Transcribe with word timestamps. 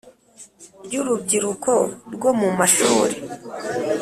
ry 0.85 0.93
Urubyiruko 1.01 1.71
rwo 2.13 2.31
mu 2.39 2.49
mashuri 2.57 3.15